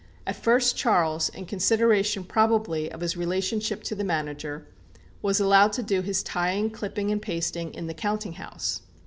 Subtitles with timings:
[0.25, 4.65] At first Charles, in consideration probably of his relationship to the manager,
[5.21, 8.81] was allowed to do his tying, clipping, and pasting in the counting house.